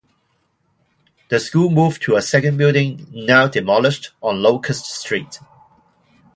The 1.29 1.39
school 1.39 1.69
moved 1.69 2.01
to 2.01 2.15
a 2.15 2.23
second 2.23 2.57
building, 2.57 3.05
now 3.11 3.45
demolished, 3.47 4.13
on 4.19 4.41
Locust 4.41 4.85
Street. 4.87 5.37